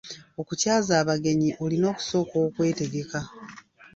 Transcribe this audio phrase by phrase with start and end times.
[0.41, 3.19] Okukyaza abagenyi olina okusooka okwetegeka.